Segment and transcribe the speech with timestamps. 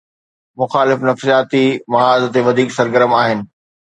[0.61, 3.45] مخالف نفسياتي محاذ تي وڌيڪ سرگرم آهن.